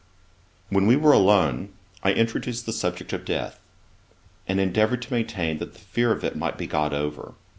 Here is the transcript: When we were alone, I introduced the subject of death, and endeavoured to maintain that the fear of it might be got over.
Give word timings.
When 0.69 0.87
we 0.87 0.95
were 0.95 1.11
alone, 1.13 1.73
I 2.01 2.11
introduced 2.13 2.65
the 2.65 2.73
subject 2.73 3.13
of 3.13 3.23
death, 3.23 3.59
and 4.47 4.59
endeavoured 4.59 5.03
to 5.03 5.13
maintain 5.13 5.59
that 5.59 5.73
the 5.73 5.79
fear 5.79 6.11
of 6.11 6.23
it 6.23 6.35
might 6.35 6.57
be 6.57 6.65
got 6.65 6.91
over. 6.91 7.35